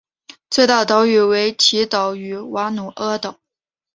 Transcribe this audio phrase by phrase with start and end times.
[0.49, 3.37] 最大的岛屿为维提岛与瓦努阿岛。